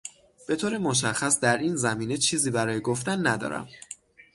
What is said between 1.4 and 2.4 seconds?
این زمینه